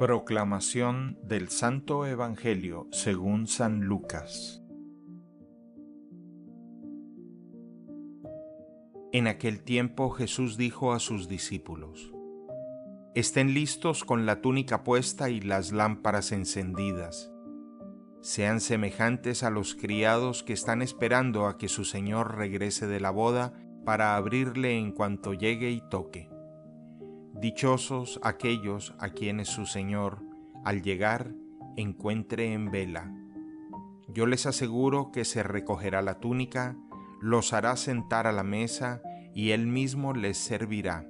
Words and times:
Proclamación 0.00 1.18
del 1.22 1.50
Santo 1.50 2.06
Evangelio 2.06 2.88
según 2.90 3.46
San 3.46 3.82
Lucas 3.82 4.62
En 9.12 9.26
aquel 9.26 9.62
tiempo 9.62 10.08
Jesús 10.08 10.56
dijo 10.56 10.94
a 10.94 11.00
sus 11.00 11.28
discípulos, 11.28 12.14
Estén 13.14 13.52
listos 13.52 14.02
con 14.02 14.24
la 14.24 14.40
túnica 14.40 14.84
puesta 14.84 15.28
y 15.28 15.42
las 15.42 15.70
lámparas 15.70 16.32
encendidas. 16.32 17.30
Sean 18.22 18.62
semejantes 18.62 19.42
a 19.42 19.50
los 19.50 19.74
criados 19.74 20.42
que 20.42 20.54
están 20.54 20.80
esperando 20.80 21.46
a 21.46 21.58
que 21.58 21.68
su 21.68 21.84
Señor 21.84 22.38
regrese 22.38 22.86
de 22.86 23.00
la 23.00 23.10
boda 23.10 23.52
para 23.84 24.16
abrirle 24.16 24.78
en 24.78 24.92
cuanto 24.92 25.34
llegue 25.34 25.70
y 25.70 25.82
toque. 25.90 26.29
Dichosos 27.34 28.20
aquellos 28.22 28.94
a 28.98 29.10
quienes 29.10 29.48
su 29.48 29.66
Señor, 29.66 30.22
al 30.64 30.82
llegar, 30.82 31.32
encuentre 31.76 32.52
en 32.52 32.70
vela. 32.70 33.14
Yo 34.08 34.26
les 34.26 34.46
aseguro 34.46 35.10
que 35.12 35.24
se 35.24 35.42
recogerá 35.42 36.02
la 36.02 36.18
túnica, 36.18 36.76
los 37.20 37.52
hará 37.52 37.76
sentar 37.76 38.26
a 38.26 38.32
la 38.32 38.42
mesa 38.42 39.02
y 39.34 39.50
él 39.50 39.66
mismo 39.66 40.12
les 40.12 40.36
servirá. 40.36 41.06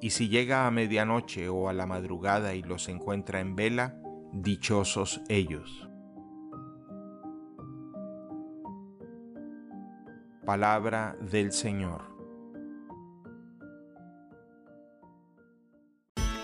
Y 0.00 0.10
si 0.10 0.28
llega 0.28 0.66
a 0.66 0.70
medianoche 0.70 1.48
o 1.48 1.68
a 1.68 1.72
la 1.72 1.86
madrugada 1.86 2.54
y 2.54 2.62
los 2.62 2.88
encuentra 2.88 3.40
en 3.40 3.54
vela, 3.54 3.96
dichosos 4.32 5.22
ellos. 5.28 5.88
Palabra 10.44 11.16
del 11.20 11.52
Señor. 11.52 12.11